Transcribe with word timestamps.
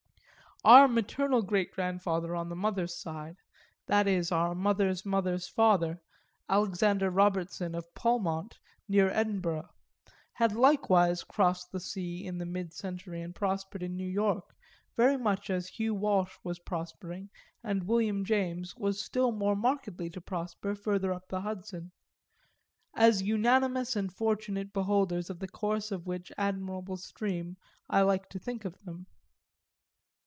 Our 0.63 0.87
maternal 0.87 1.41
greatgrandfather 1.41 2.35
on 2.37 2.49
the 2.49 2.55
mother's 2.55 2.95
side 2.95 3.37
that 3.87 4.07
is 4.07 4.31
our 4.31 4.53
mother's 4.53 5.03
mother's 5.03 5.47
father, 5.47 6.03
Alexander 6.47 7.09
Robertson 7.09 7.73
of 7.73 7.91
Polmont 7.95 8.59
near 8.87 9.09
Edinburgh 9.09 9.69
had 10.33 10.51
likewise 10.53 11.23
crossed 11.23 11.71
the 11.71 11.79
sea 11.79 12.23
in 12.23 12.37
the 12.37 12.45
mid 12.45 12.73
century 12.75 13.23
and 13.23 13.33
prospered 13.33 13.81
in 13.81 13.97
New 13.97 14.07
York 14.07 14.55
very 14.95 15.17
much 15.17 15.49
as 15.49 15.67
Hugh 15.67 15.95
Walsh 15.95 16.37
was 16.43 16.59
prospering 16.59 17.31
and 17.63 17.87
William 17.87 18.23
James 18.23 18.75
was 18.75 19.03
still 19.03 19.31
more 19.31 19.55
markedly 19.55 20.11
to 20.11 20.21
prosper, 20.21 20.75
further 20.75 21.11
up 21.11 21.27
the 21.29 21.41
Hudson; 21.41 21.91
as 22.93 23.23
unanimous 23.23 23.95
and 23.95 24.13
fortunate 24.13 24.73
beholders 24.73 25.31
of 25.31 25.39
the 25.39 25.47
course 25.47 25.91
of 25.91 26.05
which 26.05 26.31
admirable 26.37 26.97
stream 26.97 27.57
I 27.89 28.01
like 28.03 28.29
to 28.29 28.37
think 28.37 28.63
of 28.63 28.77
them. 28.85 29.07